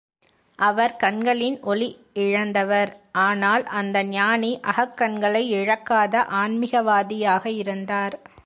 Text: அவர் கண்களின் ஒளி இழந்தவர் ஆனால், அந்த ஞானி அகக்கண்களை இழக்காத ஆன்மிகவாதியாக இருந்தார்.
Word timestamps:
அவர் 0.59 0.95
கண்களின் 0.95 1.57
ஒளி 1.63 1.89
இழந்தவர் 2.23 2.91
ஆனால், 3.25 3.63
அந்த 3.71 4.03
ஞானி 4.09 4.51
அகக்கண்களை 4.63 5.43
இழக்காத 5.51 6.25
ஆன்மிகவாதியாக 6.41 7.45
இருந்தார். 7.57 8.17